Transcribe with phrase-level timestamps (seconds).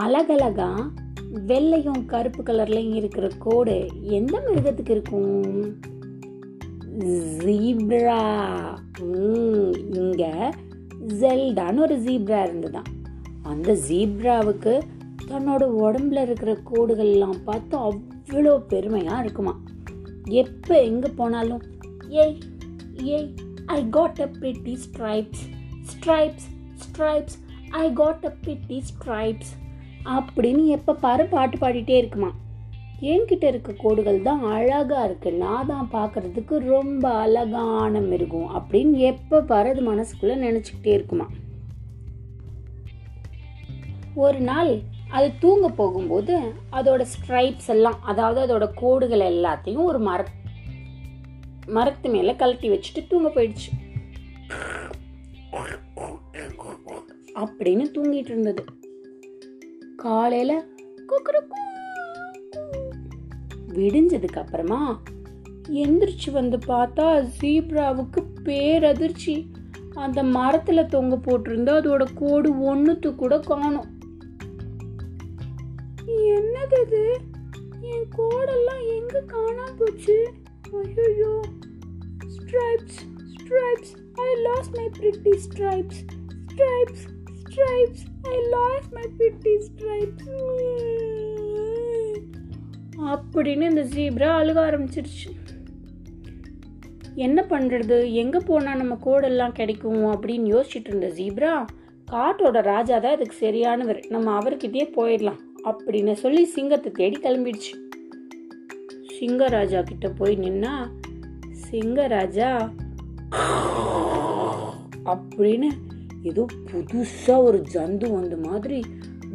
[0.00, 0.68] அழகழகா
[1.30, 3.76] வெள்ளையும் கருப்பு கலர்லயும் இருக்கிற கோடு
[4.10, 5.74] எந்த மிருகத்துக்கு இருக்கும்?
[7.38, 8.18] ஜீப்ரா
[9.96, 10.24] இங்க
[11.20, 12.90] ஜெல்டான்னு ஒரு ஜீப்ரா இருந்துதான்
[13.42, 14.74] அந்த ஜீப்ராவுக்கு
[15.28, 19.54] தன்னோட உடம்புல இருக்கிற கோடுகள்லாம் பார்த்து அவ்வளோ பெருமையா இருக்குமா
[20.30, 21.62] எப்போ எங்க போனாலும்
[22.08, 22.36] ஏய்
[23.04, 23.30] ஏய்
[23.66, 25.44] I got a pretty stripes
[25.84, 27.38] stripes stripes
[27.70, 29.52] I got a pretty stripes
[30.16, 32.30] அப்படின்னு எப்போ பாரு பாட்டு பாடிட்டே இருக்குமா.
[33.12, 39.70] என்கிட்ட இருக்க கோடுகள் தான் அழகாக இருக்குது நான் தான் பார்க்கறதுக்கு ரொம்ப அழகான மிருகம் அப்படின்னு எப்போ பாரு
[39.74, 41.26] அது மனசுக்குள்ளே நினச்சிக்கிட்டே இருக்குமா.
[44.24, 44.72] ஒரு நாள்
[45.16, 46.34] அது தூங்க போகும்போது
[46.78, 50.26] அதோட ஸ்ட்ரைப்ஸ் எல்லாம் அதாவது அதோட கோடுகள் எல்லாத்தையும் ஒரு மர
[51.76, 53.70] மரத்து மேலே கழட்டி வச்சுட்டு தூங்க போயிடுச்சு.
[57.42, 58.62] அப்படின்னு தூங்கிட்டு இருந்தது.
[60.04, 60.52] காலையில
[63.76, 64.78] விடிஞ்சதுக்கு அப்புறமா
[65.82, 67.06] எந்திரிச்சு வந்து பார்த்தா
[67.40, 69.34] ஜீப்ராவுக்கு பேரதிர்ச்சி.
[69.94, 73.88] அந்த மரத்துல தொங்க போட்டிருந்தா அதோட கோடு ஒண்ணுத்து கூட காணும்.
[76.32, 77.04] என்னது இது?
[77.80, 80.18] என் கோடெல்லாம் எங்க காணாம போச்சு?
[80.82, 81.32] ஐயோ
[82.34, 83.00] stripes
[83.32, 83.94] stripes
[84.26, 86.02] I lost my pretty stripes
[86.46, 87.04] stripes
[87.52, 90.28] stripes I lost my pretty stripes.
[93.12, 95.28] அப்படின்னு இந்த ஜீப்ரா அழுக ஆரம்பிச்சிருச்சு.
[97.26, 101.52] என்ன பண்ணுறது எங்கே போனால் நம்ம கோடெல்லாம் கிடைக்கும் அப்படின்னு யோசிச்சுட்டு இருந்த ஜீப்ரா
[102.12, 104.00] காட்டோட ராஜா தான் இதுக்கு சரியானவர்.
[104.14, 107.74] நம்ம அவர்கிட்டயே போயிடலாம் அப்படின்னு சொல்லி சிங்கத்தை தேடி கிளம்பிடுச்சு.
[109.16, 110.74] சிங்கராஜா கிட்ட போய் நின்னா
[111.68, 112.52] சிங்கராஜா
[115.14, 115.70] அப்படின்னு
[116.22, 118.82] ஏதோ புதுசா ஒரு ஜந்து வந்த மாதிரி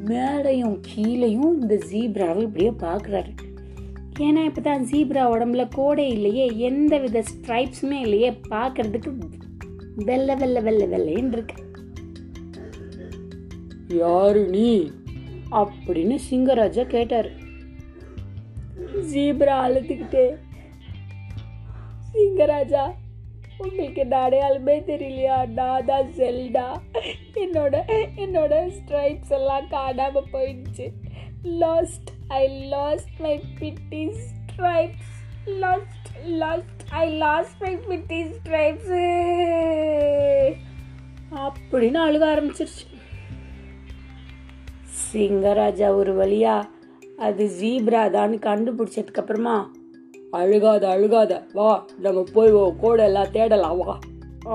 [0.06, 3.32] மேலையும் கீழையும் இந்த ஜீப்ராவை இப்படியே பார்க்குறாரு.
[4.20, 9.12] ஏன்னா இப்பதான் ஜீப்ரா உடம்புல கோடை இல்லையே எந்த வித ஸ்ட்ரைப்ஸுமே இல்லையே பார்க்கறதுக்கு
[9.96, 11.56] வெள்ளை வெள்ளை வெள்ளை வெள்ளைன்னு இருக்கு.
[13.88, 14.92] யாரு நீ?
[15.52, 17.30] அப்படின்னு சிங்கராஜா கேட்டாரு.
[19.12, 20.36] ஜீப்ரா அழுதுகிட்டே
[22.14, 22.84] சிங்கராஜா
[23.64, 25.38] உங்களுக்கு இந்த அடையாளமே தெரியலையா?
[25.58, 26.68] நான் தான் செல்டா
[27.44, 27.76] என்னோட
[28.24, 30.88] என்னோட ஸ்ட்ரைப்ஸ் எல்லாம் காணாமல் போயிடுச்சு.
[31.64, 32.10] Lost
[32.40, 32.44] I
[32.76, 35.14] lost my pretty stripes
[35.64, 36.08] lost
[36.44, 38.94] lost I lost my pretty stripes
[41.46, 42.86] அப்படின்னு அழுக ஆரம்பிச்சிருச்சு.
[45.08, 46.56] சிங்கராஜா ஒரு வழியா
[47.28, 49.58] அது ஜீப்ரா தான் கண்டுபிடிச்சதுக்கு அப்புறமா
[50.42, 51.34] அழுகாத அழுகாத.
[51.54, 51.70] வா
[52.06, 54.00] நம்ம போய் ஓ கோடை எல்லாம் தேடலாம் வா.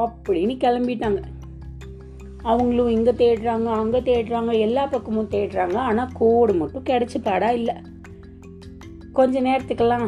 [0.00, 1.20] அப்படின்னு கிளம்பிட்டாங்க.
[2.42, 5.76] அவங்களும் இங்கே தேடுறாங்க அங்கே தேடுறாங்க எல்லா பக்கமும் தேடுறாங்க.
[5.88, 7.74] ஆனால் கோடு மட்டும் கிடச்சி பாடா இல்லை.
[9.12, 10.06] கொஞ்ச நேரத்துக்கெல்லாம்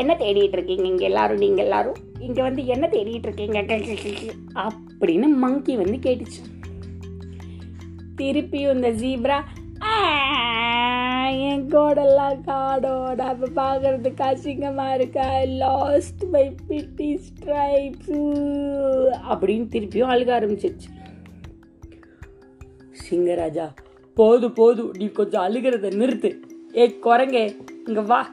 [0.00, 1.98] என்ன தேடிட்டு இருக்கீங்க இங்கே எல்லாரும் நீங்கள் எல்லாரும்?
[2.18, 3.60] இங்கே வந்து என்ன தேடிட்டு இருக்கீங்க?
[4.64, 6.42] அப்படின்னு மங்கி வந்து கேட்டுச்சு.
[8.18, 9.38] திருப்பியும் இந்த ஜீப்ரா
[11.32, 13.18] என் கோடெல்லாம் காடோட.
[13.18, 15.26] அப்போ பார்க்குறதுக்கு அசிங்கமா இருக்கா?
[15.42, 18.18] லாஸ்ட் பை பிட்டி ஸ்ட்ரைப்ஸு
[19.30, 20.90] அப்படின்னு திருப்பியும் அழுக ஆரம்பிச்சிருச்சு.
[23.10, 23.74] சிங்கராஜா
[24.14, 26.30] போது போதும் நீ கொஞ்சம் அழுகிறத நிறுத்து.
[26.76, 27.56] ஏ குரங்கே
[27.86, 28.32] இங்க வா.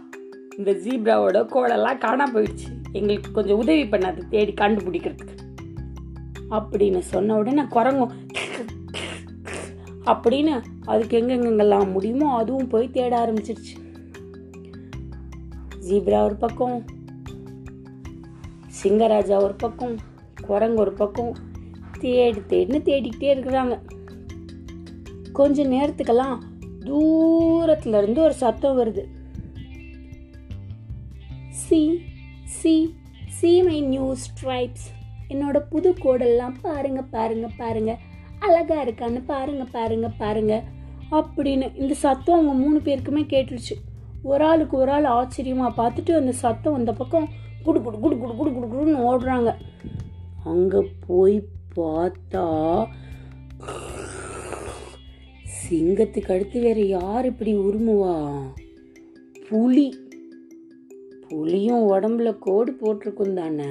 [0.57, 2.67] இந்த ஜீப்ராவோட கோடெல்லாம் காணாம போயிடுச்சு.
[2.91, 5.37] எங்களுக்கு கொஞ்சம் உதவி பண்ணாது தேடி கண்டுபிடிக்கிறதுக்கு.
[6.49, 8.11] அப்படின்னு சொன்ன உடனே குரங்கும்
[10.05, 13.75] அப்படின்னு அதுக்கு எங்கெங்கெங்கெல்லாம் முடியுமோ அதுவும் போய் தேட ஆரம்பிச்சிருச்சு.
[15.87, 16.83] ஜீப்ரா ஒரு பக்கம்
[18.83, 19.95] சிங்கராஜா ஒரு பக்கம்
[20.45, 21.35] குரங்கு ஒரு பக்கம்
[21.99, 23.79] தேடி தேடின்னு தேடிக்கிட்டே இருக்கிறாங்க.
[25.33, 26.37] கொஞ்ச நேரத்துக்கெல்லாம்
[26.85, 29.03] தூரத்துல இருந்து ஒரு சத்தம் வருது.
[31.49, 32.01] See
[32.45, 32.95] see
[33.29, 34.87] see my new stripes
[35.29, 37.99] என்னோட புது கோடெல்லாம் பாருங்க பாருங்க பாருங்க.
[38.41, 40.63] அழகா இருக்கான்னு பாருங்க பாருங்க பாருங்க.
[41.11, 43.75] அப்படின்னு இந்த சத்தம் அவங்க மூணு பேருக்குமே கேட்டுருச்சு
[44.23, 47.27] ஒரு ஆளுக்கு ஒரு ஆள் ஆச்சரியமாக பார்த்துட்டு அந்த சத்தம் அந்த பக்கம்
[47.63, 49.51] குடு குடு குடு குடு குடு குடு குடுன்னு ஓடுறாங்க.
[50.43, 51.37] அங்கே போய்
[51.75, 52.45] பார்த்தா
[55.57, 58.15] சிங்கத்துக்கு அடுத்து வேற யார் இப்படி உருமுவா?
[59.49, 59.87] புலி.
[61.29, 63.69] புலியும் உடம்புல கோடு போட்டிருக்கும் தானே?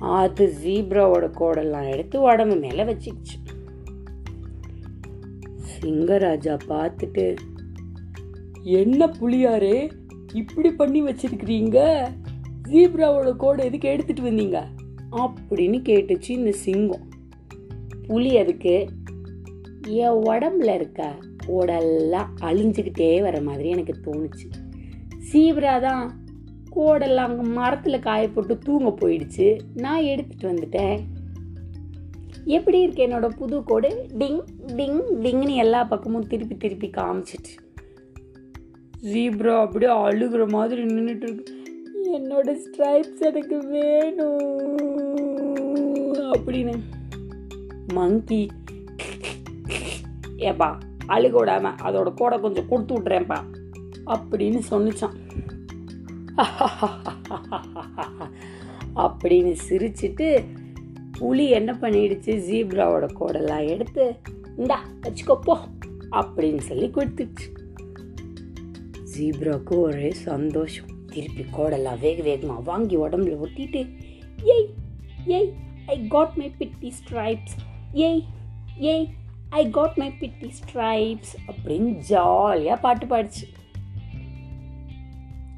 [0.00, 3.38] அது ஜீப்ராவோட கோடெல்லாம் எடுத்து உடம்பு மேலே வச்சுக்கிச்சு.
[5.58, 7.36] சிங்கராஜா பார்த்துட்டு
[8.62, 9.90] என்ன புளியாரே
[10.34, 12.08] இப்படி பண்ணி வச்சிருக்கிறீங்க?
[12.68, 14.64] ஜீப்ராவோட கோடை எதுக்கு எடுத்துட்டு வந்தீங்க?
[15.10, 17.08] அப்படின்னு கேட்டுச்சு இந்த சிங்கம்.
[18.06, 18.88] புலி அதுக்கு
[19.86, 21.14] என் உடம்புல இருக்க
[21.48, 24.52] உடல்லாம் அழிஞ்சுக்கிட்டே வர மாதிரி எனக்கு தோணுச்சு.
[25.32, 26.18] சீப்ரா தான்
[26.76, 29.58] கோடெல்லாம் அங்கே மரத்தில் காய போட்டு தூங்க போயிடுச்சு.
[29.74, 31.00] நான் எடுத்துட்டு வந்துட்டேன்.
[32.44, 34.06] எப்படி இருக்கு என்னோட புது கோடு?
[34.18, 37.50] டிங் டிங் டிங்னு எல்லா பக்கமும் திருப்பி திருப்பி காமிச்சிட்டு.
[39.02, 41.58] ஜீப்ரா அப்படியே அழுகிற மாதிரி நின்றுட்டு இருக்கு.
[42.12, 44.78] என்னோட ஸ்ட்ரைப்ஸ் எனக்கு வேணும்
[46.32, 46.78] அப்படின்னு.
[47.92, 48.48] மங்கி
[50.36, 50.78] ஏப்பா
[51.08, 53.38] அழுக விடாம அதோட கோடை கொஞ்சம் கொடுத்து விட்றேன்ப்பா
[54.06, 55.16] அப்படின்னு சொன்னிச்சான்.
[59.04, 60.44] அப்படின்னு சிரிச்சிட்டு
[61.18, 62.48] புலி என்ன பண்ணிடுச்சு?
[62.48, 64.16] ஜீப்ராவோட கோடெல்லாம் எடுத்து
[64.56, 65.58] இந்தா வச்சுக்கோப்போ
[66.10, 67.58] அப்படின்னு சொல்லி கொடுத்துச்சு
[69.12, 71.08] ஜீப்ராவுக்கு ஒரே சந்தோஷம்.
[71.12, 73.86] திருப்பி கோடெல்லாம் வேக வேகமாக வாங்கி உடம்புல ஒட்டிட்டு
[74.54, 74.68] ஏய்
[75.38, 75.52] ஏய்
[75.86, 77.56] I got my pretty stripes
[78.08, 78.22] ஏய்
[78.92, 79.08] ஏய்
[79.60, 83.44] I got my pretty stripes அப்படின்னு ஜாலியாக பாட்டு பாடிச்சு.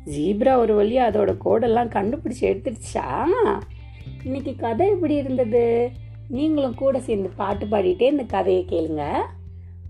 [0.06, 3.24] ஜீப்ரா ஒரு வழியாக அதோட கோடெல்லாம் கண்டுபிடிச்சி எடுத்துடுச்சா?
[4.24, 5.90] இன்னைக்கு கதை எப்படி இருந்தது?
[6.28, 9.12] நீங்களும் கூட சேர்ந்து பாட்டு பாடிட்டே இந்த கதையை கேளுங்க.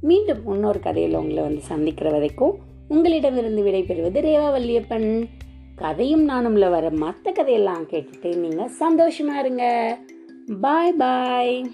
[0.01, 5.25] மீண்டும் இன்னொரு கதையில் உங்களை வந்து சந்திக்கிற வரைக்கும் உங்களிடமிருந்து விடைபெறுவது ரேவா வல்லியப்பன்
[5.75, 9.99] கதையும் நானும்ல வர மற்ற கதையெல்லாம் கேட்டுட்டு நீங்கள் சந்தோஷமா இருங்க.
[10.61, 11.71] பாய் பாய்